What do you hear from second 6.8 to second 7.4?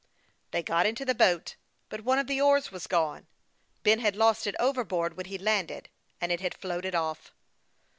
off.